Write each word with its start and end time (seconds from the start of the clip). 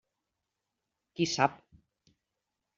Qui 1.13 1.29
sap! 1.35 1.61